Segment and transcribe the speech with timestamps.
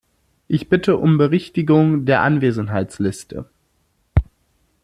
[0.47, 3.47] Ich bitte um Berichtigung der Anwesenheitsliste.